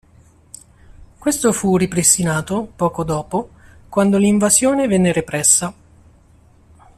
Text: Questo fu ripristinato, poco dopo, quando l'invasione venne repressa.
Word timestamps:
Questo 1.19 1.51
fu 1.51 1.77
ripristinato, 1.77 2.67
poco 2.75 3.03
dopo, 3.03 3.49
quando 3.87 4.17
l'invasione 4.17 4.87
venne 4.87 5.11
repressa. 5.11 5.73